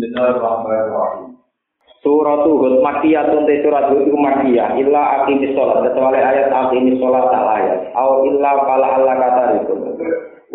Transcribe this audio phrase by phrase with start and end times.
[0.00, 1.36] Bismillahirrahmanirrahim.
[2.00, 7.28] Surat Hud Makkiyatun te surat Hud itu Makkiyah illa aqimis sholat kecuali ayat aqimis sholat
[7.28, 9.76] tak ayat au illa fala Allah kata itu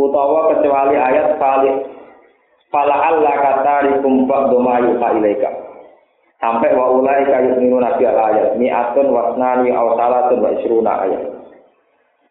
[0.01, 1.37] utawa kecuali ayat
[2.73, 5.53] fala Allah kata rikum ba'du ma yuha ilaika.
[6.41, 8.57] Sampai wa ulai kayu minu nabi ayat.
[8.57, 11.21] Mi'atun wasnani au salatun wa isruna ayat.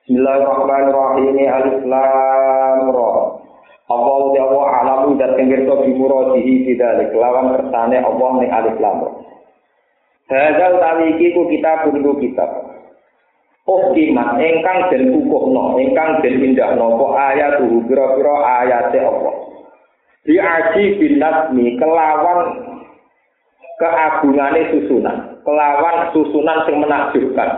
[0.02, 1.38] Bismillahirrahmanirrahim.
[1.38, 3.43] Alif Lam Ra
[3.84, 9.24] Allah uti Allah alamu dan tenggirto bimuradihi bidalik lawan kersane Allah ning alif lam
[10.24, 12.48] Hadza utawi iki ku kita bundu kitab.
[13.68, 19.36] Oh kimat engkang den kukuhno, engkang den pindahno apa ayat tuh pira-pira ayate Allah.
[20.24, 22.40] Di aji bin nasmi kelawan
[23.76, 27.50] keagungane susunan, kelawan susunan sing menakjubkan.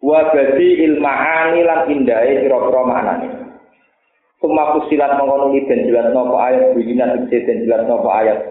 [0.00, 3.43] Wa badi ilmahani lan indahe pira-pira maknane.
[4.44, 8.44] Suma kusilat mengono dan jelas nopo ayat bujina tegese dan jelas nopo ayat.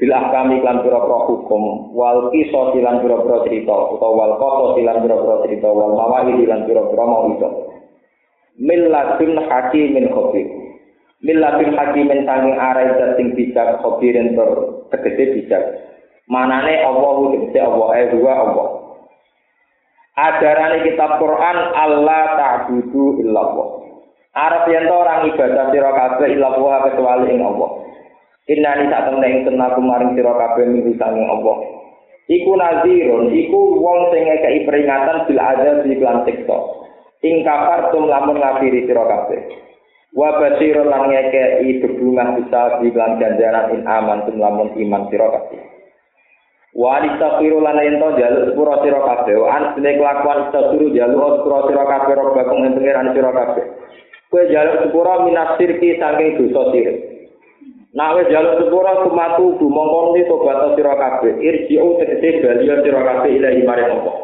[0.00, 5.36] Bila kami klan pira-pira hukum, wal kisah silan pira-pira cerita utawa wal qasa silan pira-pira
[5.44, 7.48] cerita wal mawahid silan pira-pira mauidho.
[8.56, 10.48] Milladun hakimin khabir.
[11.20, 12.88] Milladun hakimin sanging arai
[13.20, 15.62] sing bijak khabirin tur tegese bijak.
[16.24, 18.68] Manane Allah tegese Allah eh dua Allah.
[20.16, 23.77] Ajarane kitab Quran Allah ta'budu illallah.
[24.38, 27.70] Arab yen orang ibadah sira kabeh ila wa kecuali ing Allah.
[28.46, 31.56] Inna ni sak temne ing tenaku maring sira kabeh minggu sanging Allah.
[32.28, 36.58] Iku nazirun, iku wong sing ngekeki peringatan bil ada di lan siksa.
[37.24, 39.42] Ing kafar tum lamun ngafiri sira kabeh.
[40.14, 45.34] Wa basirun lan ngekeki bebungah bisa di lan ganjaran in aman tum lamun iman sira
[45.34, 45.60] kabeh.
[46.78, 49.34] Wa alistaghfiru lan yen to jaluk sepura sira kabeh.
[49.50, 53.66] An kelakuan istaghfiru jaluk sepura sira kabeh robbakum ing pengiran sira kabeh.
[54.28, 56.96] Kue jaluk sepura minas sirki saking dosa sirik.
[57.96, 61.40] Nah wis jaluk sepura kumatu dumongkon ni tobat sira kabeh.
[61.40, 64.16] Irji'u tegese baliya sira kabeh ilahi maring Allah.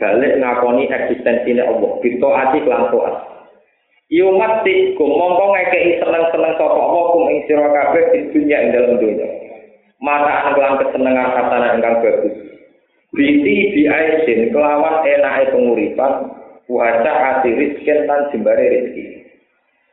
[0.00, 2.00] Balik ngakoni eksistensine Allah.
[2.00, 3.14] Kita ati kelan taat.
[4.08, 8.96] Yumat ti mongko ngekeki seneng-seneng sapa Allah kum ing sira kabeh di dunya ing dalem
[9.04, 9.28] dunya.
[10.00, 12.34] Mata kelan kesenengan katana ingkang bagus.
[13.12, 16.40] Binti di aisin kelawan enake penguripan
[16.72, 19.21] Wajah hati rizkin tan jembare rizki.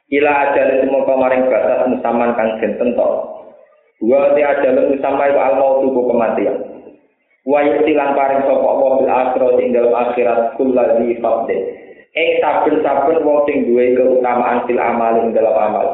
[0.09, 3.13] Ila ajal semua kemarin batas musaman kang den tentok.
[4.01, 6.57] Wa ti ajal musamma iku al maut kematian.
[7.45, 11.57] Wa yutilan paring sapa Allah bil akhirat ing dalam akhirat kulladzi fadde
[12.13, 15.87] ing saben-saben wong sing duwe keutamaan fil amal ing dalam amal.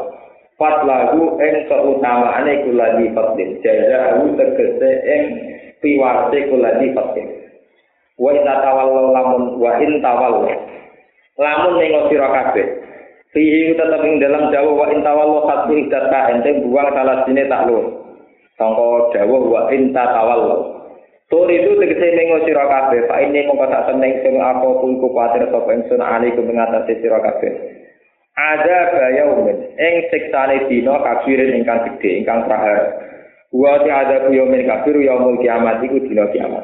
[0.56, 5.22] Fatlahu ing keutamaane kulladzi fadde jazaa'u tegese ing
[5.84, 7.24] piwarte kulladzi fadde
[8.16, 10.50] wa in tawallu lamun wa in tawallu.
[11.36, 12.68] Lamun ning sira kabeh
[13.36, 17.84] Fihi tetap ing dalam dawa wa intawallo satu idata ente buang salah sini tak lu.
[18.56, 20.88] Sangka dawa wa inta tawallo.
[21.28, 25.52] Tur itu tegese mengo sira kabeh, pak ini mongko tak seneng sing apa pun kuwatir
[25.52, 27.52] sapa ingsun ali ku mengatasi sira kabeh.
[28.40, 32.88] Ada gaya umin, ing siksane dina kafirin ingkang gedhe, ingkang prahara.
[33.52, 36.64] Wa ti ada yaumin kafir yaumul kiamat iku dina kiamat.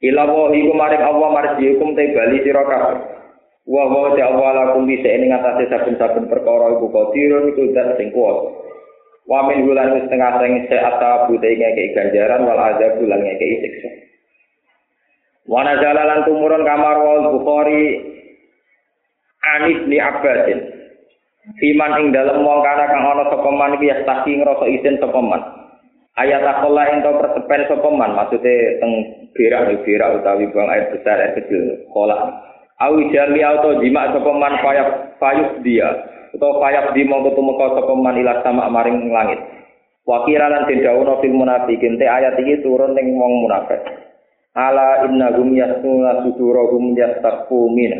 [0.00, 3.23] Ila wa iku maring Allah marji hukum te bali sira kabeh.
[3.64, 8.12] Wa wa ta awala kum bisa ing ngatasé saben-saben perkara iku qadirun iku zat sing
[8.12, 8.36] kuat.
[9.24, 13.90] Wa min bulan wis tengah sing seata bute ngeke ganjaran wal azab bulan ngeke siksa.
[15.48, 18.04] Wa nazala lan tumurun kamar wal Bukhari
[19.56, 20.60] Anis li Abbasin.
[21.56, 25.20] Fiman ing dalem wong kana kang ana sapa man iki ya taki ngrasa isin sapa
[25.24, 25.40] man.
[26.20, 28.92] Ayat akola ento persepen sapa man maksude teng
[29.32, 32.52] berak berak utawi buang air besar air kecil kolak.
[32.74, 35.86] Awi jami auto jima sapa man payap payus dia
[36.34, 39.38] utawa payap di mongko tumeka sapa man ila sama maring langit.
[40.04, 43.78] Wakira lan den dawuh fil munafikin te ayat iki turun ning wong munafik.
[44.58, 47.94] Ala innahum yasnuna sudurahum yastaqu min.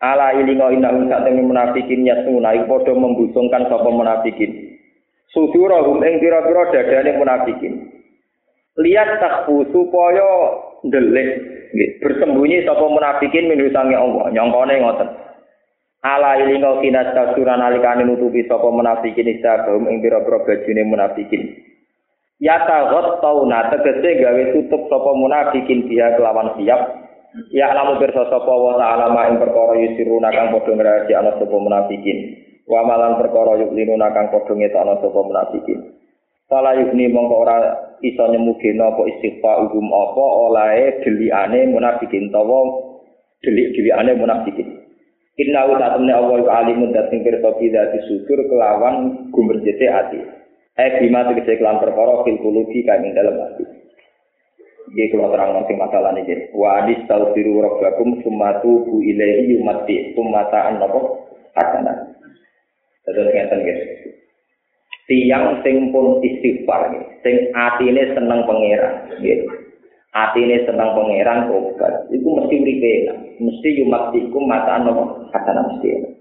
[0.00, 4.80] Ala ilingo innahum satene munafikin yasnuna iku padha membusungkan sapa munafikin.
[5.30, 7.74] Sudurahum ing pira-pira dadane munafikin.
[8.80, 10.56] Lihat takfu supaya
[10.88, 11.59] ndelik
[12.02, 14.30] bersembunyi sapa munafikin min sange Allah.
[14.30, 15.08] Nyongkone ngoten.
[16.00, 21.60] Ala ilinga kinas kasuran alikane nutupi sapa munafikin istabum ing pira-pira bajune munafikin.
[22.40, 26.80] Ya tagot tauna tegese gawe tutup sapa munafikin dia kelawan siap.
[27.52, 32.18] Ya lamu pirsa sapa wa ta'ala ing perkara yusiruna kang padha ngrahasiakno sapa munafikin.
[32.64, 35.78] Wa malan perkara yuklinuna kang padha ngetokno sapa munafikin.
[36.48, 37.56] Fala yukni mongko ora
[38.00, 42.60] iso nyemugeno apa istighfar ugum apa olae deliane munafikin tawa
[43.44, 44.80] delik deliane munafikin.
[45.40, 50.20] Inna wa ta'ala Allah wa alimun dat sing pirsa bida disudur kelawan gumberjete ati.
[50.76, 53.64] Eh bima tegese kelan perkara fil kulubi kang ing dalem ati.
[54.90, 56.52] Iki kula terang nanti masalah ini.
[56.52, 61.00] Wa adis tau biru rabbakum sumatu bu ilahi yumati sumata an napa
[61.56, 61.94] hasana.
[63.08, 63.82] Terus ngeten guys.
[65.10, 66.94] Tiang sing pun istighfar
[67.26, 69.42] sing atine seneng pangeran nggih.
[70.14, 72.06] Atine seneng pangeran obat.
[72.14, 72.92] Iku mesti uripe
[73.42, 76.14] mesti yumatikum mata napa hasana mesti.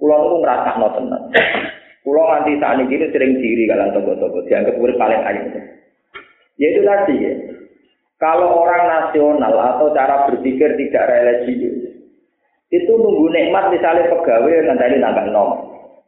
[0.00, 1.22] Kula niku ngrasakno tenan.
[2.00, 5.60] Kula nganti saat ini sering diri kalian tobo-tobo, dianggap urip paling ayu.
[6.56, 7.32] Ya itu tadi ya.
[8.16, 12.00] Kalau orang nasional atau cara berpikir tidak religius,
[12.72, 15.50] itu nunggu nikmat misalnya pegawai nanti nambah nom.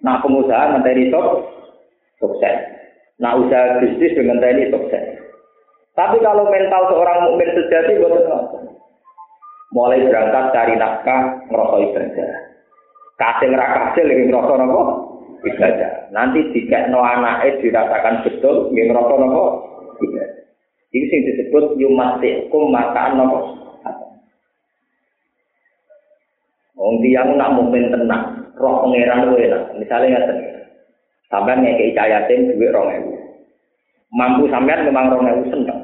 [0.01, 1.62] Nah pengusaha nanti sok
[2.23, 2.57] sukses.
[3.19, 5.05] Nah usaha bisnis dengan tadi sukses.
[5.93, 8.65] Tapi kalau mental seorang mukmin sejati bukan
[9.73, 12.31] Mulai berangkat cari nafkah, ngerasa ibadah.
[13.17, 14.81] Kasih ngerakasih lagi ngerasa nopo
[15.49, 15.93] ibadah.
[16.13, 19.45] Nanti jika no anaknya dirasakan betul, ngerasa nopo
[20.05, 20.29] ibadah.
[20.93, 23.41] Ini sing disebut yumatikum makaan nopo.
[26.77, 29.73] Wong tiyang nak mukmin tenang, roh pangeran lu enak.
[29.81, 30.52] Misalnya ngaten.
[31.33, 33.09] Sampeyan ngekei cayatin duit 2000.
[34.13, 35.81] Mampu sampean memang 2000 seneng.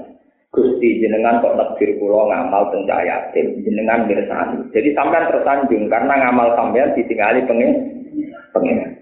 [0.53, 4.61] Gusti jenengan kok takdir kula ngamal teng cayatin, jenengan mirsani.
[4.77, 7.73] Jadi sampean tersanjung karena ngamal sampean ditinggali pengen
[8.53, 9.01] pengen.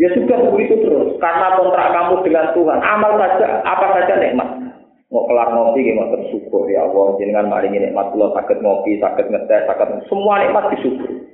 [0.00, 1.20] Ya sudah begitu terus.
[1.20, 4.48] Karena kontrak kamu dengan Tuhan, amal saja, apa saja nikmat.
[5.12, 7.14] Mau kelar ngopi, mau bersyukur ya Allah.
[7.20, 11.28] Jangan maringi nikmat Allah, sakit ngopi, sakit ngetes, sakit semua nikmat disyukur.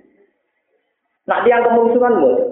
[1.25, 2.50] Nah, dia kemusuhan bos.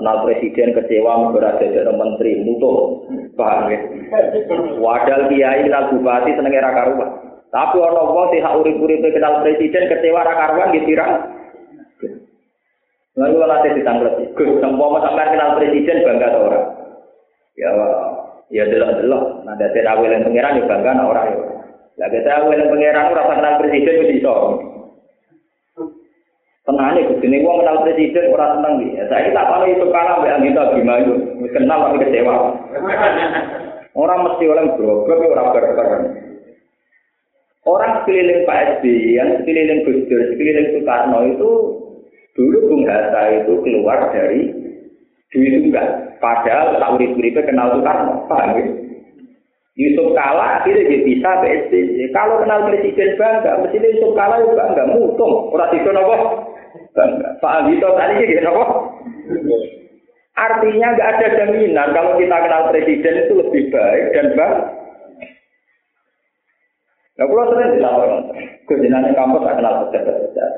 [0.00, 3.04] Kenal presiden kecewa berada jadi menteri mutu,
[3.36, 3.84] paham ya?
[4.80, 7.36] Wadal kiai kenal bupati seneng era karuan.
[7.52, 11.12] Tapi orang wong sih hak urip-urip kenal presiden kecewa era karuan ditirang.
[13.12, 16.64] Lalu nanti ditangkap, Gus, semua sampai kenal presiden bangga atau orang?
[17.60, 17.70] Ya,
[18.48, 19.24] ya delok delok.
[19.44, 21.36] Dari awal yang pangeran ya bangga orang ya.
[22.00, 24.34] Lah kita yang pangeran rasa kenal presiden itu iso.
[26.68, 28.90] Gus, ini gua kenal presiden orang seneng nih.
[29.00, 31.14] Ya, saya tak tahu itu kalah mbak Anita gimana itu.
[31.56, 32.34] Kenal tapi kecewa.
[33.98, 36.02] Orang mesti orang berobak, orang berperan.
[37.66, 41.50] Orang sekeliling Pak SBY, yang sekeliling Gus Dur, sekeliling Soekarno itu
[42.38, 44.48] Dulu Bung Hatta itu keluar dari
[45.34, 46.16] duit tunggal.
[46.22, 48.30] Padahal tak urip-uripnya kenal Soekarno.
[48.30, 48.64] Paham ya?
[49.76, 52.14] Yusuf Kala akhirnya dia bisa PSBY.
[52.14, 54.84] Kalau kenal presiden bangga, mesti Yusuf Kala juga bangga.
[54.96, 55.50] Mutung.
[55.52, 56.16] Orang itu nopo
[56.94, 57.28] bangga.
[57.38, 58.64] Pak Agito tadi gitu nopo.
[60.38, 64.80] Artinya nggak ada jaminan kalau kita kenal presiden itu lebih baik dan bangga.
[67.20, 68.32] Nah, kalau sering dilaporkan,
[68.64, 70.52] kejenangan kampus tak kenal pejabat-pejabat.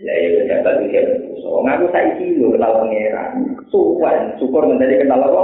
[0.00, 1.02] Ya ya ternyata itu dia
[1.44, 3.52] so ngaku saya kilo kenal pangeran.
[3.68, 5.42] Suwan syukur menjadi kenal apa?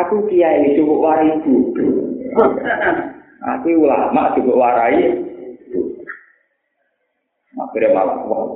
[0.00, 2.08] Aku kiai cukup warai bodoh.
[3.58, 5.12] Aku ulama cukup warai.
[7.58, 8.46] Akhirnya malah wah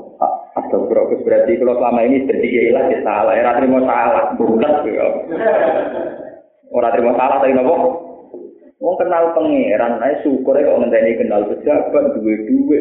[0.55, 3.35] atau berarti berarti kalau selama ini jadi kiai lah ya salah.
[3.35, 4.39] Era terima salah
[4.87, 5.07] ya.
[6.71, 7.75] Orang terima salah tapi nopo.
[8.83, 12.81] Wong kenal pangeran, ae syukur kok ngenteni kenal pejabat duwe-duwe.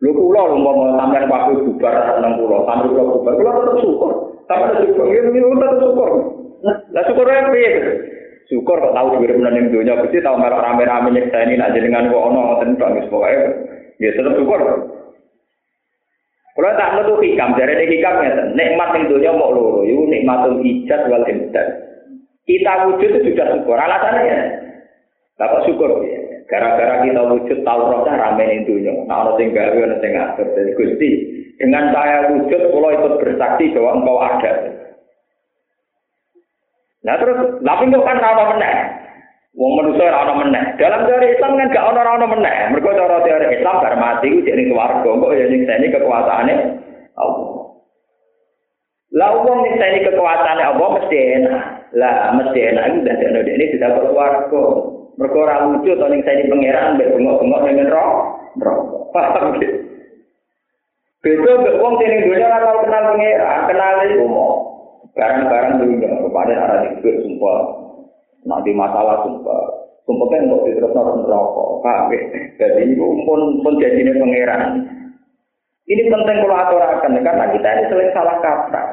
[0.00, 4.10] Lho kula lho mau sampean waktu bubar nang kula, sampe kula bubar, kula tetep syukur.
[4.46, 6.10] Sampe syukur, ya tetep syukur.
[6.94, 7.70] Lah syukur piye?
[8.46, 12.26] Syukur kok tahu dhuwit menan ning donya, Gusti tau merok rame-rame nyekseni nak jenengan kok
[12.30, 13.46] ono ngoten tok wis pokoke.
[13.98, 14.60] Ya tetep syukur.
[16.58, 20.58] Kula tak metu hikam, jare nek hikam ngeten, nikmat ning donya mok loro, iku nikmatul
[20.60, 21.68] ijaz wal imdad.
[22.42, 23.78] Kita wujud itu sudah syukur.
[23.78, 24.38] Alasannya ya.
[25.38, 26.18] Bapak syukur ya.
[26.50, 28.90] Gara-gara kita wujud tahu rohnya rame ning dunia.
[29.06, 30.46] Nah, sing gawe ono sing ngatur.
[30.50, 31.10] Jadi Gusti,
[31.62, 34.52] dengan saya wujud kalau ikut bersaksi bahwa engkau ada.
[37.00, 38.76] Nah terus, tapi kok kan rana meneh.
[39.50, 40.78] Wong manusia rana meneh.
[40.78, 42.56] Dalam teori Islam kan gak ono rana meneh.
[42.70, 45.10] Mergo cara teori Islam bar mati ku jadi keluarga.
[45.10, 46.54] Kok ya nyekseni kekuasaane
[47.18, 47.50] Allah.
[49.10, 51.62] Lah wong nyekseni kekuasaane Allah mesti enak.
[51.98, 54.64] Lah mesti enak itu dan ini tidak berkeluarga.
[55.18, 58.10] Mereka ora lucu to ning sani pangeran mbek bengok-bengok.
[58.62, 58.78] Roh.
[59.10, 59.76] Paham gitu.
[61.26, 64.50] Beda mbek wong sing dunya ora tau kenal pangeran, kenal iku mau
[65.18, 67.79] barang-barang dunya kepada arah itu sumpah.
[68.44, 69.64] Nanti masalah sumpah.
[70.08, 71.64] Sumpah kan mau diterusno neraka.
[71.84, 72.20] Paham ya?
[72.56, 74.62] Jadi itu pun pun jadine pangeran.
[75.90, 78.88] Ini penting kalau aturakan karena kita ini sering salah kaprah.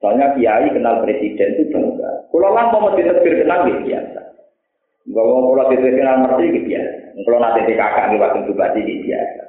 [0.00, 2.10] Soalnya kiai kenal presiden itu bangga.
[2.28, 4.22] Kalau lah mau diterbir kenal biasa.
[5.06, 6.82] Bahwa kalau diterima ngerti gitu ya.
[7.24, 9.44] Kalau nanti di kakak di waktu bupati gitu biasa.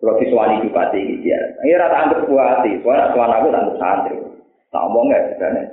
[0.00, 1.40] Kalau siswani bupati gitu ya.
[1.60, 4.16] Ini rata anggap bupati, soalnya suara aku anggap santri.
[4.72, 5.20] Tak omong ya.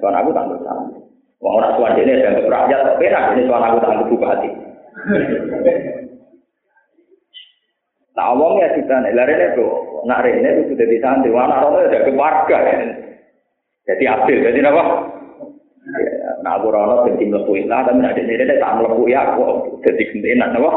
[0.01, 0.96] Soal aku tak salah.
[1.37, 4.49] Wong ora suwan dene dianggap rakyat kok penak ini soal aku tak bupati.
[8.17, 9.67] Tak omong ya kita nih, lari itu,
[10.09, 12.75] nak rene itu sudah santri, mana rono ya dari warga ya.
[13.85, 14.83] Jadi adil, jadi apa?
[16.41, 20.71] Nah aku rono jadi melepuin lah, tapi nak ini tak melepuin aku, jadi gentenan apa?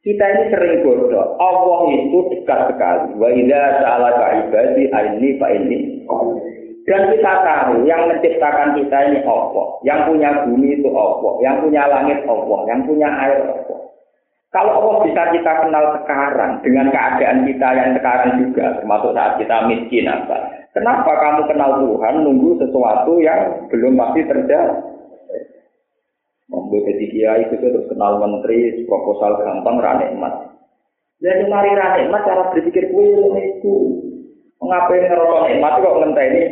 [0.00, 1.36] Kita ini sering bodoh.
[1.36, 3.12] Allah itu dekat sekali.
[3.20, 6.00] Wa idza sa'alaka ibadi aini fa ini.
[6.88, 9.78] Dan kita tahu yang menciptakan kita ini Allah.
[9.86, 11.32] Yang punya bumi itu Allah.
[11.38, 12.58] Yang punya langit Allah.
[12.66, 13.78] Yang punya air Allah.
[14.48, 19.56] Kalau Allah bisa kita kenal sekarang dengan keadaan kita yang sekarang juga, termasuk saat kita
[19.68, 20.50] miskin apa?
[20.72, 24.76] Kenapa kamu kenal Tuhan nunggu sesuatu yang belum pasti terjadi?
[26.48, 30.48] Membuat jadi kiai itu terus kenal menteri, proposal gampang, rane emas.
[31.20, 33.04] Dan mari rane emas cara berpikir kue
[33.36, 33.76] itu.
[34.64, 36.42] Mengapa ngerokok nikmat kok ngenteni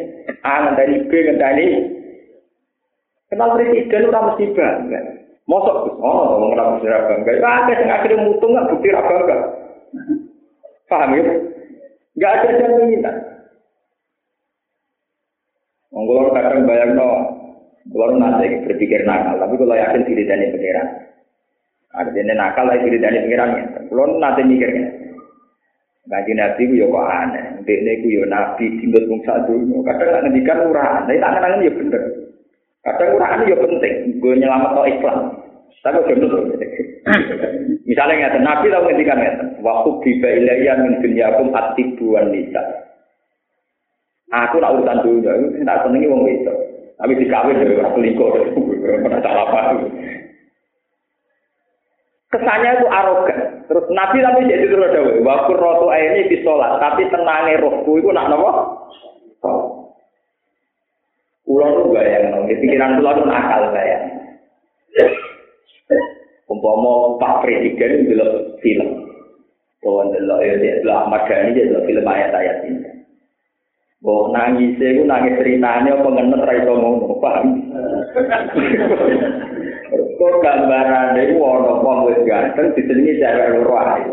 [0.42, 1.66] A, ngenteni B, ngenteni
[3.26, 5.00] Kenal presiden itu mesti bangga.
[5.50, 7.32] Mosok oh ngomong kenal presiden bangga.
[7.42, 9.36] Ya ada yang akhirnya mutung nggak bukti bangga.
[10.86, 11.34] Paham ya?
[12.14, 13.16] Nggak ada jaminan.
[15.90, 17.08] Monggo kadang bayang no,
[17.88, 20.88] kalau nanti berpikir nakal, tapi kalau yakin diri dan pengiran.
[21.96, 23.50] Artinya nakal lagi diri dan pengiran.
[23.88, 25.05] Kalau nanti mikirnya,
[26.06, 27.44] Ngaji Nabi ku yo kok aneh.
[27.66, 29.82] Dekne ku yo Nabi tinggal bangsa dunia.
[29.82, 32.02] Kadang nggak ngendikan uraan, tapi tak kenangan yo bener.
[32.86, 33.94] Kadang uraan yo penting.
[34.22, 35.18] Gue nyelamat no Islam.
[35.82, 36.30] Tapi bener
[37.90, 39.36] Misalnya nggak Nabi tahu ngendikan nggak
[39.66, 42.62] Waktu biba ilaiya min dunyakum atibuan nisa.
[44.30, 46.54] Aku nak urusan dunia, tak senengi wong itu.
[46.98, 48.30] Tapi dikawin dari orang selingkuh,
[49.06, 49.86] pernah salah paham.
[52.26, 53.40] Kesannya itu arogan.
[53.70, 58.10] Terus Nabi tapi jadi terus ada waktu rotu ini di sholat, tapi tenangnya rohku itu
[58.10, 58.50] nak nopo.
[61.46, 63.98] Ulang tuh bayang, di pikiran ulang tuh nakal saya.
[66.50, 68.18] Umpama Pak Presiden itu
[68.62, 69.06] film.
[69.82, 72.90] Kawan delok ya dia delok Ahmad Dhani dia delok film ayat-ayat ini.
[74.02, 77.46] Bahwa nangis itu nangis ceritanya apa ngenes ra iso ngono, paham?
[80.16, 84.04] Kok gambaran itu ana wong wis ganteng disenengi cewek loro ae.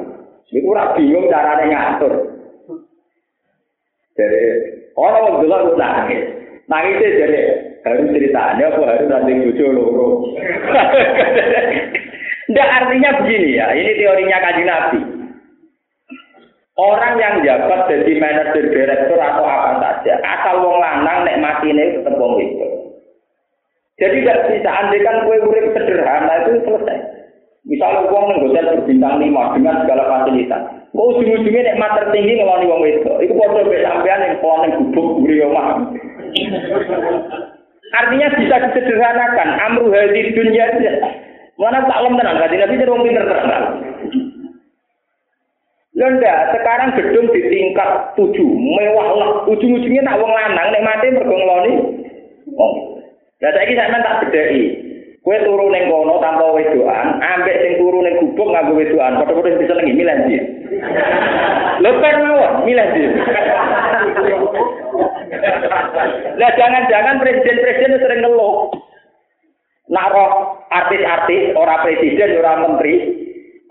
[0.51, 2.13] Iku ora bingung carane ngatur.
[4.19, 4.43] Jadi
[4.99, 6.27] ana wong delok nangis.
[6.67, 7.41] Nangis jadi
[7.87, 10.07] harus ceritanya apa harus nanti bojo loro.
[12.51, 14.99] Nggak artinya begini ya, ini teorinya kaji Nabi.
[16.73, 21.95] Orang yang jabat jadi manajer direktur atau apa saja, asal wong lanang nek mati ini
[21.95, 22.72] tetap wong itu.
[24.01, 26.97] Jadi tidak bisa andekan kue urip sederhana itu selesai.
[27.63, 30.61] Misalnya uang neng hotel berbintang lima dengan segala fasilitas.
[30.91, 33.11] Kau ujung-ujungnya nek mat tertinggi ngeloni wong itu.
[33.23, 35.79] Itu foto sampean yang pulang neng gubuk buri omah.
[37.93, 39.49] Artinya bisa disederhanakan.
[39.61, 40.65] Amru hadi dunia
[41.53, 43.63] Mana tak lem tenan, berarti nabi jadi pinter terkenal.
[45.93, 49.31] Lenda, sekarang gedung di tingkat tujuh, mewah lah.
[49.45, 51.73] Ujung-ujungnya tak wong lanang, nek mati mergo ngeloni.
[52.57, 53.02] Oh.
[53.43, 54.63] Lah saiki sampean tak bedheki.
[55.23, 59.71] Kowe turu ning kono tanpa wedoan, ambek sing turu ning gubuk nganggo wedoan, padha-padha bisa
[59.71, 60.35] senengi milih ndi.
[61.79, 63.03] Lho kan mawon, milih ndi.
[66.39, 68.67] Lah jangan-jangan presiden-presiden sering ngeluh.
[69.91, 70.11] Nak
[70.71, 72.95] artis-artis, ora presiden, ora menteri,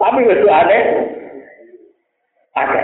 [0.00, 0.82] tapi aneh.
[2.56, 2.82] Ada.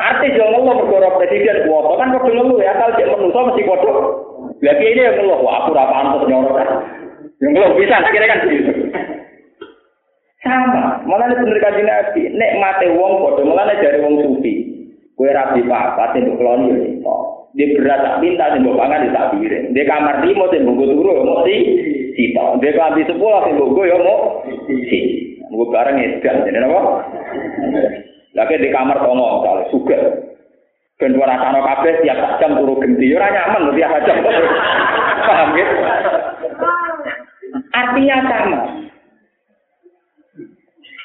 [0.00, 4.29] Artis yang ngeluh bergoro presiden, wah kan kok ngeluh ya, kalau dia menusuk mesti kodok.
[4.60, 6.56] Lagi ini yang ngeluh, wah aku ora pantes nyorot.
[7.40, 8.72] Yang ngeluh bisa, kira kan begitu.
[10.40, 14.72] Sama, malah ini bener kaji nabi, nek mate wong kodoh, malah dari wong sufi.
[15.16, 17.16] Kue rapi apa, sing keloni ya itu.
[17.56, 19.76] Dia berat tak minta, sing pangan di tak piring.
[19.76, 21.56] Dia kamar limo, sing turu, ya mau si,
[22.16, 22.44] sito.
[22.64, 25.00] Dia kelambi sepuluh, sing bungku ya mau si.
[25.50, 26.80] Gue bareng edan, jadi apa?
[28.38, 30.29] Lagi di kamar tomo, kalau suka.
[31.00, 34.20] Ben ora rasane kabeh tiap jam turu genti, ora nyaman tiap jam.
[35.24, 35.66] Paham ya?
[37.72, 38.60] Artinya sama.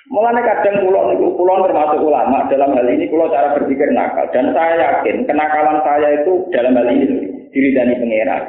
[0.06, 4.54] Mulanya kadang pulau niku pulau termasuk ulama dalam hal ini pulau cara berpikir nakal dan
[4.54, 8.42] saya yakin kenakalan saya itu dalam hal ini diri dan pangeran.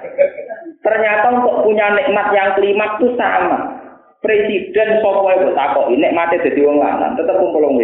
[0.85, 3.73] Ternyata untuk punya nikmat yang kelima itu sama.
[4.21, 7.79] Presiden sopo itu takok nikmatnya jadi wong lanang tetap kumpul wong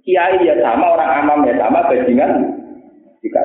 [0.00, 2.59] Kiai ya sama, orang amam ya sama, bajingan
[3.20, 3.42] jika.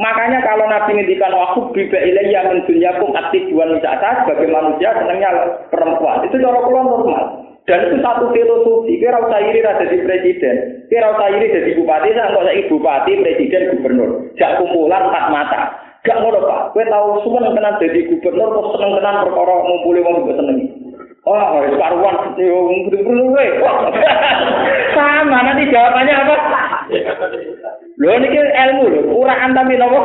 [0.00, 5.30] Makanya kalau Nabi ngendikan waktu biba ilayya min dunyakum aktifuan saya sebagai manusia senangnya
[5.68, 6.24] perempuan.
[6.24, 7.24] Itu cara kula normal.
[7.68, 8.98] Dan itu satu filosofi.
[8.98, 10.56] Kira usah iri jadi presiden.
[10.88, 14.10] Kira usah iri jadi bupati, saya nggak usah bupati, presiden, gubernur.
[14.40, 15.62] Jak kumpulan tak mata.
[16.02, 20.14] Gak ngono Pak, kowe tau seneng tenan dadi gubernur kok seneng tenan perkara ngumpuli wong
[20.26, 20.66] mbok senengi.
[21.22, 22.58] Oh, harus karuan yo
[22.90, 23.46] kowe.
[24.98, 26.36] Sama nanti jawabannya apa?
[28.00, 30.00] Lho niki ilmu lho, uraan tapi nopo?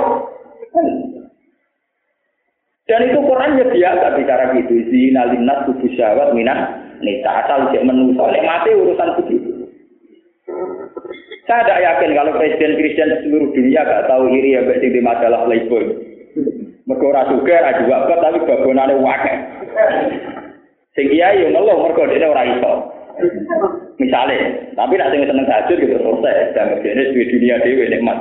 [2.87, 4.73] Dan itu Quran ya biasa bicara gitu.
[4.87, 8.23] Zina linnas tubuh syawat minah nisa asal cek menungso.
[8.31, 9.51] Nek mati urusan begitu.
[11.47, 15.47] Saya tidak yakin kalau presiden Kristen seluruh dunia gak tahu iri ya berarti di masalah
[15.47, 15.83] playboy.
[16.87, 19.35] Mereka ora juga, ora juga tapi babonane wakai.
[20.95, 22.73] Sing kiai yo ngeluh mergo dene ora iso.
[23.97, 26.53] Misalnya, tapi nak sing seneng tahajud gitu selesai.
[26.53, 28.17] Dan ini di dunia dewe nikmat.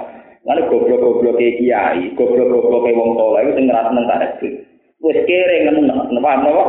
[0.49, 4.53] Lalu goblok-goblok kiai, goblok-goblok wong soleh itu sing ngerasa seneng tahajud.
[5.05, 5.89] Wis kere ngeneng,
[6.25, 6.65] paham napa?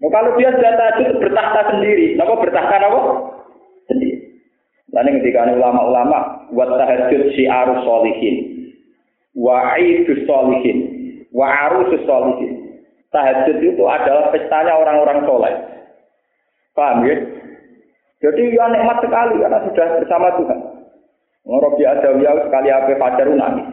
[0.00, 3.00] Nah, kalau dia sudah tahajud bertahta sendiri, napa bertahta napa?
[3.88, 4.16] Sendiri.
[4.92, 6.18] Lalu ketika ulama-ulama
[6.52, 8.36] buat tahajud si arus solihin,
[9.32, 9.72] wa
[10.28, 10.78] solihin,
[11.32, 11.48] wa
[11.88, 12.52] solihin.
[13.10, 15.54] Tahajud itu adalah pestanya orang-orang soleh.
[16.78, 17.39] Paham ya?
[18.20, 20.60] Jadi ya nikmat sekali karena sudah bersama Tuhan.
[21.48, 23.68] Ngorobi Adawiyah sekali apa fajar nangis.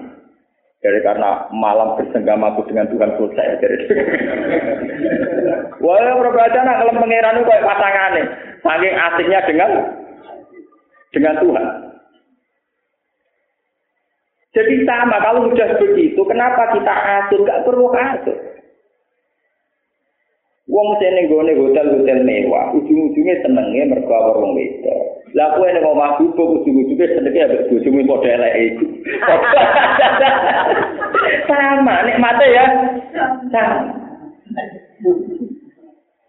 [0.78, 3.60] Jadi karena malam bersenggamaku dengan Tuhan selesai.
[3.60, 3.78] Jadi,
[5.84, 8.24] Wah, aja nak kalau pangeran itu kayak pasangannya.
[8.62, 9.72] Saking asiknya dengan
[11.12, 11.66] dengan Tuhan.
[14.56, 17.46] Jadi sama kalau sudah begitu, kenapa kita atur?
[17.46, 18.38] Gak perlu atur.
[20.78, 25.26] Wong sing ning hotel-hotel mewah, ujung-ujungnya senenge mergo wong wedok.
[25.34, 28.86] Lah kowe nek omah bubuk ujung-ujunge senenge ambek bojomu padha eleke iku.
[31.50, 32.66] Sama nek mate ya.
[33.50, 33.90] Sama.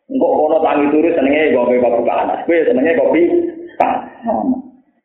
[0.09, 2.41] Engkok kono tangi turu senenge kopi kopi panas.
[2.49, 3.21] Kowe senenge kopi
[3.77, 4.09] panas.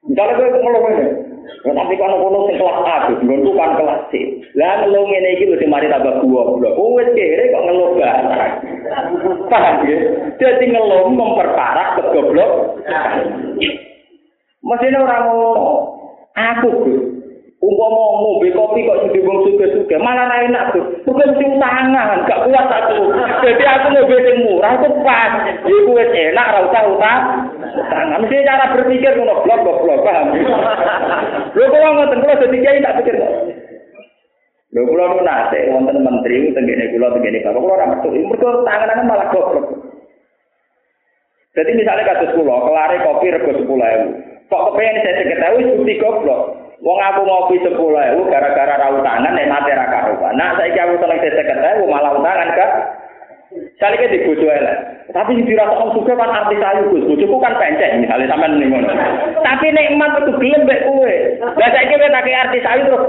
[0.07, 0.83] Misalnya kowe ngeluh.
[0.87, 1.32] Ya
[1.63, 4.13] tapi kalau kono sing kelas A, nggonku kan kelas C.
[4.59, 6.75] Lah ngeluh ngene iki lho sing mari tambah goblok.
[6.75, 8.51] Oh wis kere kok ngeluh banget.
[9.47, 9.97] Paham ya?
[10.39, 12.51] Jadi ngeluh memperparah kegoblok.
[14.63, 15.53] Mesine ora ngono.
[16.33, 17.01] Aku, Gus.
[17.63, 20.83] Umpama ngombe kopi kok jadi wong suge-suge, malah ra enak tuh.
[21.07, 23.07] Bukan mesti utangan, gak kuat aku.
[23.39, 25.31] Jadi aku ngombe sing murah itu pas.
[25.63, 27.21] Iku wis enak ra usah utang.
[27.73, 30.37] Utangan mesti cara berpikir ngono blok blok blok paham.
[31.57, 33.17] Lho kok ngoten kula dadi kiai tak pikir.
[34.73, 38.07] Lho kula nu nate wonten menteri tengene kula tengene bapak kula ora metu.
[38.13, 39.65] Mergo tanganan malah goblok.
[41.53, 43.69] Jadi misalnya kasus kula, kelare kopi rego 10.000.
[44.49, 46.41] Kok kepengen saya seketahui bukti goblok.
[46.83, 50.35] Wong aku ngopi sepuluh ewu gara-gara rau tangan nek mati ra karuan.
[50.35, 52.71] Nah saiki aku seneng seseket ewu malah utangan kak.
[53.77, 54.77] Kali ke dibojo elek.
[55.11, 57.03] Tapi sing dirasa om suka kan artis ayu Gus.
[57.03, 58.95] Bojoku kan pencet misalnya sampean ning ngono.
[59.43, 61.15] Tapi nikmat itu gelem mbek kowe.
[61.59, 63.03] Lah saiki kowe tak artis ayu terus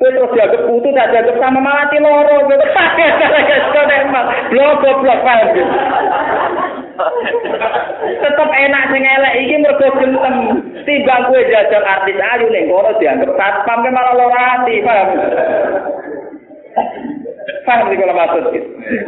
[0.00, 2.66] kowe terus dianggap putu tak dianggap sama mati loro gitu.
[4.50, 5.48] Blok blok paham
[8.16, 10.34] Tetep enak sing elek iki mergo gentem.
[10.88, 15.08] Timbang kowe jajal artis ayu ning kono dianggap satpam malah lara ati, paham?
[17.46, 18.44] Paham iki kalau maksud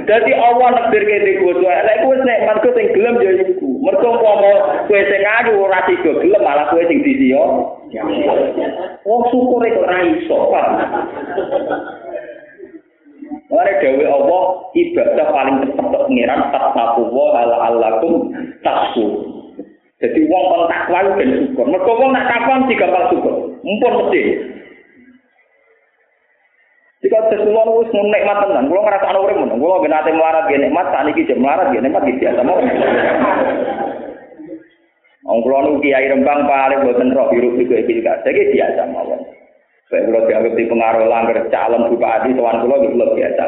[0.07, 3.71] Jadi Allah nekdir ke di elek kuwi nek mergo sing gelem ya iku.
[3.83, 7.43] Mergo umpama kowe sing ayu ora tiga gelem malah kowe sing disiyo.
[9.03, 10.73] Wong syukur kok ora iso, paham?
[13.49, 14.43] Mare dewe Allah
[14.77, 18.31] ibadah paling tepat tok pengiran tasawu wa ala alakum
[18.63, 19.07] tasu.
[19.99, 21.67] Jadi wong kon takwa ben syukur.
[21.67, 23.35] Mergo wong nak takwa mesti gampang syukur.
[23.67, 24.23] Mumpun mesti.
[26.99, 29.55] Jika sesuatu wis nikmat tenan, ngrasa ana urip ngono.
[29.55, 32.59] Kula ben ate melarat ge nikmat, saniki jek melarat ge nikmat iki biasa mau.
[35.29, 39.23] Wong kula nu kiai Rembang paling boten roh biru iki iki iki biasa mawon.
[39.89, 43.45] Saya kalau dianggap di pengaruh langgar calon bupati, tuan pulau itu lebih biasa.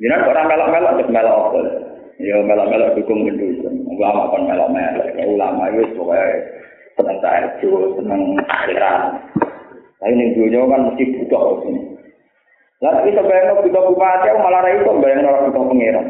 [0.00, 1.60] Jangan orang melok-melok terus melok apa?
[2.16, 3.76] Ya melok-melok dukung mendukung.
[3.92, 5.08] Ulama kan melok-melok.
[5.20, 6.28] Ya, ulama itu pokoknya
[6.96, 9.00] senang tahajud, senang akhirat.
[10.00, 11.95] Tapi ini dunia kan mesti butuh sini.
[13.06, 16.06] Kita bayang butuh bupati, malah itu bayang orang butuh pengiran.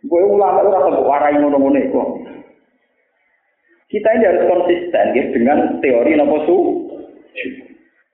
[0.00, 2.00] Gue ulama itu rasa warai ngono-ngono itu.
[3.90, 6.56] Kita ini harus konsisten ya, dengan teori nopo su.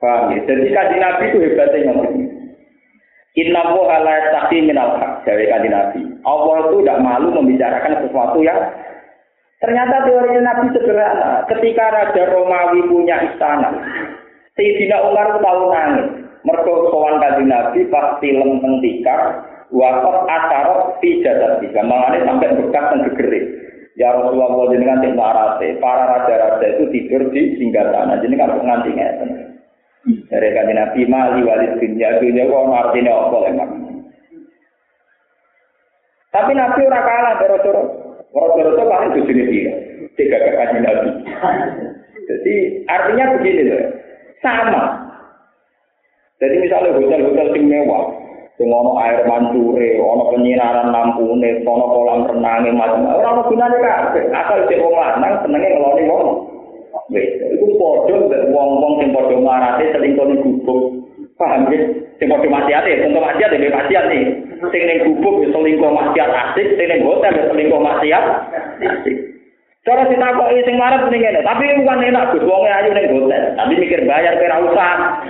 [0.01, 0.41] Paham ya?
[0.49, 2.17] Jadi kaji Nabi itu hebatnya ngomong.
[3.37, 6.01] Inna woha la yastaqi minal haq, dari kaji Nabi.
[6.25, 8.57] Allah itu tidak malu membicarakan sesuatu yang
[9.61, 11.45] ternyata teori Nabi sederhana.
[11.45, 13.71] Ketika Raja Romawi punya istana,
[14.57, 16.26] Sayyidina Umar tahu nangis.
[16.47, 19.43] Mergo sowan kaji Nabi pas film tentikar,
[19.75, 21.83] wakot asarot fi jadad tiga.
[21.83, 23.45] Mengenai sampai bekas dan gegerik.
[23.99, 28.21] Ya Rasulullah jenengan sing marate, para raja-raja itu tidur di singgah sana.
[28.23, 29.31] Jenengan nganti ngeten.
[30.31, 33.71] Dari kanji Nabi mali walid dunia dunia kok artinya apa emang.
[36.31, 37.83] Tapi Nabi ora kalah doro-doro.
[38.31, 39.75] Doro-doro itu paling bujuni dia.
[40.15, 41.09] Tiga kanji Nabi.
[42.29, 42.55] Jadi
[42.87, 43.83] artinya begini loh.
[44.45, 45.06] Sama.
[46.37, 48.13] Jadi misalnya hotel-hotel sing mewah,
[48.61, 54.25] sing ono air mancure, ono penyinaran lampune, ono kolam renang macam ora ono gunane kabeh.
[54.37, 56.29] Asal cek wong lanang senenge ngeloni wong.
[57.09, 58.17] Wis, iku padha
[58.53, 60.81] wong-wong sing padha marate selingkuh ning gubuk.
[61.41, 61.81] Paham ya?
[62.21, 64.23] Sing padha maksiate, contoh maksiat ya maksiat nih.
[64.73, 68.25] Sing ning gubuk selingkuh maksiat asik, sing ning hotel selingkuh maksiat
[68.85, 69.26] asik.
[69.87, 73.79] Cara ditakoki sing marep ning ngene, tapi bukan enak Gus wong ayu ning hotel, tapi
[73.79, 75.23] mikir bayar kira usah.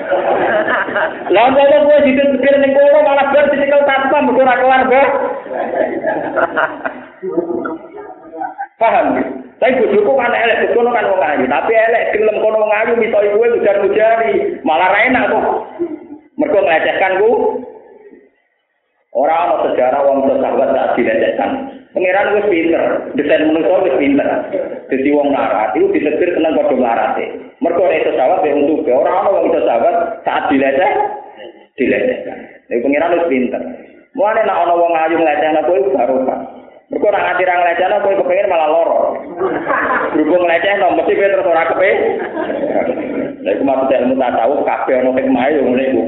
[1.36, 5.12] Lah kok kowe dipikir ning kono malah bar dicekel tanpa mergo ora kelar, Bos.
[8.80, 9.06] Paham?
[9.60, 13.18] Tapi bojoku kan elek, kono kan wong ayu, tapi elek gelem kono wong ayu miso
[13.28, 15.44] iku ujar-ujari, malah ra enak kok.
[16.40, 17.60] Mergo nglecehkan ku.
[19.12, 21.76] Ora ana sejarah wong sahabat tak dilecehkan.
[21.96, 24.28] Pangeran wis pinter, desain manusia wis pinter.
[24.92, 27.24] Dadi wong larat iku ditetir tenang padha larate.
[27.64, 30.92] Mergo nek iso sahabat ya untuk ora ana wong iso sahabat saat dileceh
[31.80, 32.36] dilecehkan.
[32.68, 33.62] Nek pangeran wis pinter.
[34.12, 36.40] Mulane nek ana wong ayu nglecehna kowe baru Pak.
[36.92, 39.00] Mergo ora nganti ra nglecehna kowe kepengin malah loro.
[40.12, 41.90] Berhubung nglecehno mesti kowe terus ora kepe.
[43.40, 46.04] Lha iku maksud ilmu tasawuf kabeh ana hikmah yo ngene iku.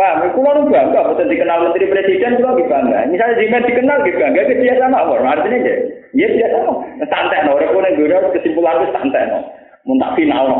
[0.00, 3.04] Paham, kulo nu bangga, betul dikenal menteri presiden juga lebih bangga.
[3.12, 5.20] Misalnya Jimen dikenal lebih bangga, itu biasa mawar.
[5.28, 5.74] Artinya ya,
[6.16, 6.88] ya biasa mawar.
[7.04, 9.44] Santai no, orang kuning gue kesimpulan itu santai no.
[9.84, 10.58] Muntah final no.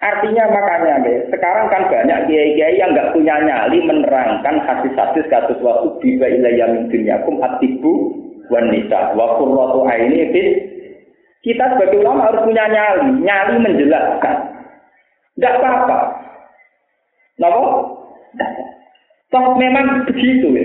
[0.00, 5.92] Artinya makanya deh, sekarang kan banyak kiai-kiai yang nggak punya nyali menerangkan hadis-hadis kasus waktu
[6.00, 8.16] biba ilayah min dunyakum atibu
[8.48, 10.48] wanita wa qurratu aini fit
[11.44, 14.36] kita sebagai ulama harus punya nyali, nyali menjelaskan.
[15.36, 16.19] Tidak apa-apa.
[17.40, 17.96] Napa?
[19.32, 20.64] Toh memang begitu ya.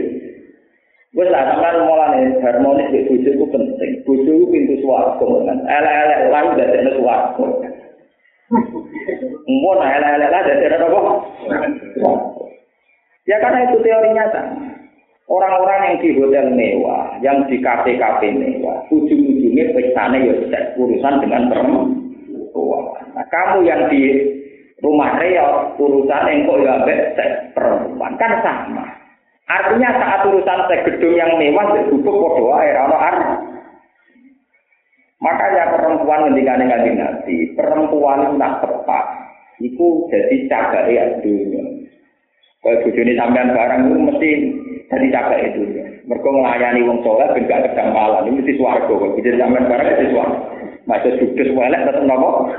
[1.16, 3.92] Wes lah sampean mulane harmonis di bojo itu penting.
[4.04, 5.58] Bojo itu pintu swarga kan.
[5.64, 7.46] Elek-elek lan dadekne swarga.
[9.48, 11.02] Mun elek-elek lah dadekne apa?
[13.24, 14.44] Ya karena itu teori nyata.
[15.26, 21.50] Orang-orang yang di hotel mewah, yang di kafe-kafe mewah, ujung-ujungnya pestanya ya tidak urusan dengan
[21.50, 21.90] perempuan.
[23.18, 24.02] Nah, kamu yang di
[24.86, 26.76] rumah reot, urusan kok ya
[27.58, 28.86] perempuan kan sama.
[29.50, 33.18] Artinya saat urusan seks gedung yang mewah ditutup podo air ono ar.
[35.22, 39.06] Makanya perempuan ketika dengan nabi, perempuan itu nak tepat.
[39.58, 41.64] Itu jadi cagai ya dunia.
[42.60, 44.30] Kalau bujuni sampean barang itu mesti
[44.90, 45.62] jadi cagai itu.
[46.06, 47.74] Mereka melayani wong soleh ben gak.
[47.74, 48.94] Ini mesti swarga.
[48.94, 50.55] Bujuni sampean barang mesti swarga.
[50.86, 52.54] Masa judes welek tetep nopo?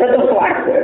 [0.00, 0.76] tetep swarga.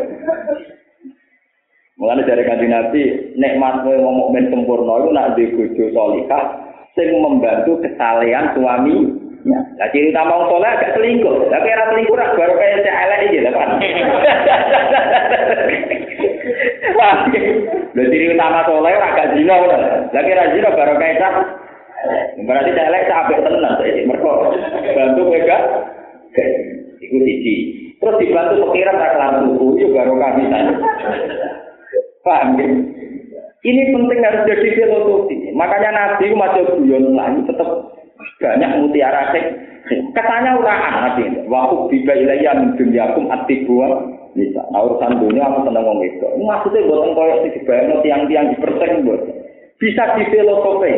[2.01, 3.03] Mulane dari kanji Nabi,
[3.37, 6.45] nikmat ngomong men sempurna itu nak di bojo solihah
[6.97, 9.21] sing membantu kesalehan suami.
[9.41, 11.49] Ya, lah ciri utama wong soleh agak selingkuh.
[11.49, 13.71] Lah kira selingkuh rak baru kayak cek elek iki lho kan.
[17.97, 19.77] Lho ciri utama soleh ora gak zina lho.
[20.13, 21.21] Lah kira zina baru kayak
[22.41, 24.33] Berarti cek elek sampai tenan iki mergo
[24.97, 25.63] bantu gak.
[27.01, 27.55] Iku siji.
[28.01, 29.35] Terus dibantu pikiran tak kelar
[29.77, 30.43] yo baru kami
[32.21, 32.69] Paham ya?
[33.61, 35.53] Ini penting harus jadi filosofi.
[35.53, 37.69] Makanya Nabi masuk guyon lagi tetap
[38.41, 39.45] banyak mutiara sek.
[40.17, 41.45] Katanya uraan Nabi.
[41.45, 44.01] Waktu biba ilayah min dunyakum atibuwa
[44.33, 44.65] bisa.
[44.73, 46.29] Nah urusan dunia aku seneng ngomong itu.
[46.41, 49.23] Maksudnya buatan koyok sih dibayang tiang-tiang di persen buat.
[49.77, 50.93] Bisa di filosofi.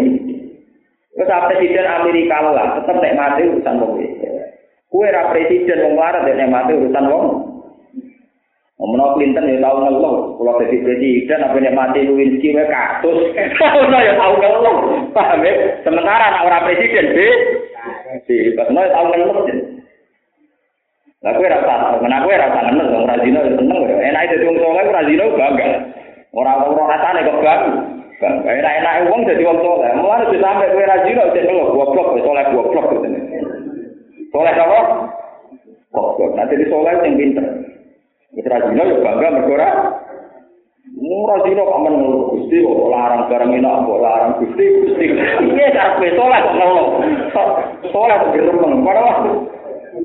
[1.12, 4.26] Terus presiden Amerika lah tetap nek mati urusan wong itu.
[4.88, 7.26] Kue ra presiden wong larat nek mati urusan wong.
[8.82, 13.30] Ngomong Clinton ya tahu ngeluh, kalau jadi presiden apa nek mati Lewinsky wae kasus.
[13.62, 14.76] Tahu ya tahu ngeluh.
[15.14, 15.52] Paham ya?
[15.86, 17.28] Sementara anak orang presiden be
[18.26, 19.38] si Basno ya tahu ngeluh.
[21.22, 23.96] Lah kowe ra tau, kenapa kowe ra tau ngeluh wong Razino ya seneng ya.
[24.10, 25.68] Enak itu wong soleh Razino bangga.
[26.34, 27.62] Ora ora rasane kok bang.
[28.22, 28.34] bang.
[28.46, 29.88] Kayak enak enak uang jadi uang tole.
[29.98, 33.22] Mulai sudah sampai kue rajin loh jadi loh gua blok, tole gua blok gitu nih.
[34.30, 34.80] Tole apa?
[35.90, 36.30] Kok blok?
[36.38, 37.46] Nanti di tole yang pinter.
[38.38, 39.70] Itu rajin loh bangga berdoa.
[40.92, 45.06] Murah sih loh, aman menurut Gusti, kok larang barang enak, kok larang Gusti, Gusti.
[45.50, 46.90] Iya, tapi sholat, kok nolong.
[47.90, 49.18] Sholat, kok gerem, kok nolong.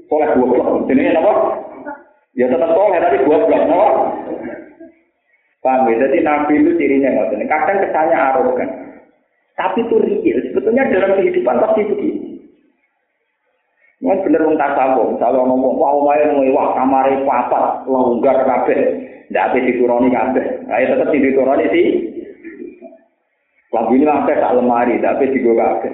[0.10, 1.34] Sholat, gua blok, jadi apa?
[2.40, 3.98] Ya tetap sholat, tapi gua blok, nolong.
[5.58, 5.66] Apa?
[5.66, 5.96] Paham ya?
[6.06, 7.50] Jadi Nabi itu cirinya ngoten.
[7.50, 8.70] Kadang kesannya arogan.
[9.58, 10.38] Tapi itu real.
[10.50, 12.38] Sebetulnya dalam kehidupan pasti begitu.
[13.98, 18.78] Mas bener wong tasawuf, misalnya ngomong wah omahe mewah kamare papat longgar kabeh.
[19.34, 20.46] Ndak ape dituruni kabeh.
[20.70, 21.88] Ayo tetep dituruni sih.
[23.74, 25.92] Lagu ini sampai tak lemari, tapi digo kabeh.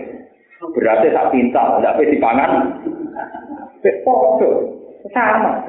[0.75, 2.51] Berarti tak pintal, tapi dipangan.
[4.03, 4.51] Foto
[5.15, 5.63] sama.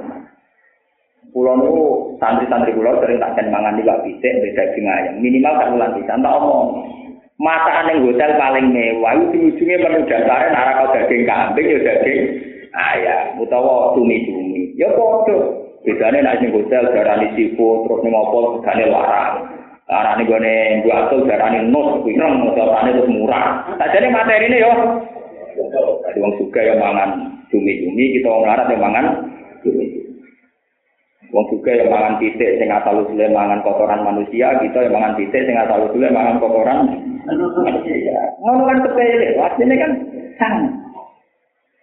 [1.34, 1.70] Pulau nu
[2.22, 5.18] santri-santri pulau sering tak ken mangan di pisik beda ayam.
[5.18, 6.14] Minimal tak ulang bisa.
[6.14, 6.68] Tak omong.
[7.34, 12.20] Masakan yang hotel paling mewah itu ujungnya perlu dasarnya nara kau daging kambing ya daging
[12.70, 18.86] ayam utawa cumi-cumi ya podo bedanya nak sing hotel darani sifu terus ning opo regane
[18.86, 19.34] larang
[19.90, 20.54] larang ning gone
[20.86, 24.58] dua atul darani nus pirang darani terus murah sajane materi ini
[26.04, 27.10] Jadi wong suka yang mangan
[27.50, 29.06] cumi-cumi kita wong larat yang mangan
[29.62, 30.03] cumi
[31.34, 35.42] Wong juga yang mangan titik sing asal usule mangan kotoran manusia, kita yang mangan titik
[35.42, 36.86] sing asal usule mangan kotoran
[37.26, 38.38] manusia.
[38.38, 39.92] Ngono kan sepele, asline kan
[40.38, 40.70] sama.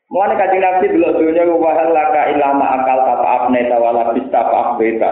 [0.07, 5.11] Mulane kaji nabi dulu dunia wahal laka ilama akal tapa apne tawala bista apa beta.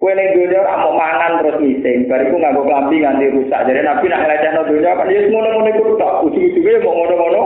[0.00, 3.68] Kue ning dunia mau mangan terus ngising, bariku nganggo klambi nganti rusak.
[3.68, 7.42] Jadi nabi nak ngelecehno dunia kan ya ngono-ngono iku tok, ujung-ujunge mau ngono-ngono.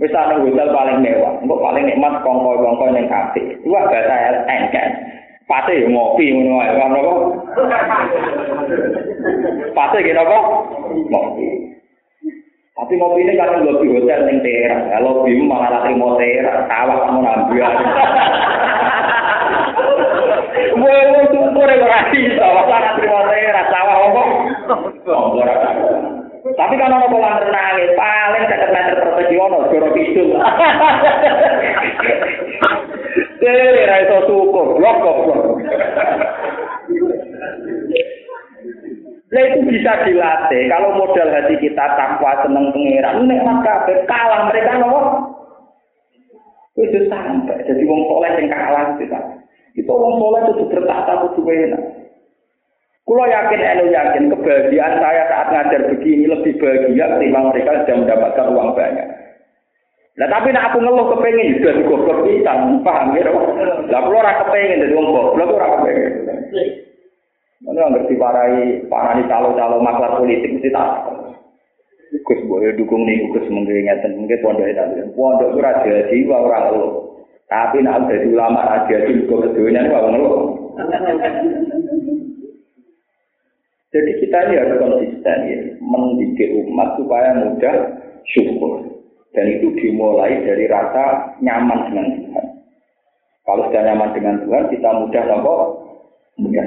[0.00, 3.60] Wis ana hotel paling mewah, engko paling nikmat kongko-kongko ning kafe.
[3.60, 4.88] Dua bahasa engken.
[5.44, 7.12] Pate yo ngopi ngono wae, kan apa?
[9.76, 10.38] Pate ki napa?
[10.88, 11.46] Ngopi.
[12.80, 14.88] Tapi ngopi ini kan lebih hotel ning teras.
[14.88, 17.20] Kalau bim malah lagi mau teras, sawah kamu
[20.80, 22.46] woi, tunggu deh, ora iso.
[22.56, 24.22] Masalah terima teras, sawah apa?
[25.12, 25.54] Oh, ora
[26.60, 30.36] Tapi kan ono kolam renang paling dekat meter persegi ono joro kidul.
[33.40, 35.18] Dere ra iso cukup, blok blok.
[39.30, 40.68] Nah itu bisa dilatih.
[40.68, 45.00] Kalau modal hati kita takwa seneng pengiran, nikmat kabeh kalah mereka nopo.
[46.76, 49.20] Itu sampai jadi wong soleh yang kalah kita.
[49.80, 51.99] Itu wong soleh itu bertata kudu enak.
[53.10, 58.46] Kulo yakin, elu yakin kebahagiaan saya saat ngajar begini lebih bahagia ketimbang mereka sudah mendapatkan
[58.54, 59.08] uang banyak.
[60.14, 62.54] Nah tapi nak aku ngeluh kepengen juga di goblok kita,
[62.86, 63.26] paham ya?
[63.90, 66.12] Lah kulo ora kepengen jadi uang goblok ora kepengen.
[67.66, 71.10] Mana ngerti parai parani calo-calo maklar politik mesti tak.
[72.14, 76.78] Gus boleh dukung nih Gus mungkin ngeten mungkin pondok itu pondok itu raja jiwa orang
[76.78, 76.86] lo.
[77.50, 80.30] Tapi nak jadi ulama raja jiwa keduanya itu orang lo.
[83.90, 87.74] Jadi kita ini harus konsisten ya, mendidik umat supaya mudah
[88.30, 88.86] syukur.
[89.34, 92.46] Dan itu dimulai dari rasa nyaman dengan Tuhan.
[93.46, 95.54] Kalau sudah nyaman dengan Tuhan, kita mudah nopo
[96.38, 96.66] mudah.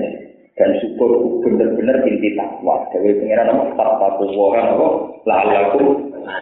[0.53, 2.83] Dan syukur benar-benar inti takwa.
[2.91, 4.87] Jadi pengiran nopo tak takwa orang nopo
[5.23, 5.83] lalu aku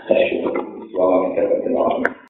[0.09, 0.53] syukur.
[0.97, 2.20] Wa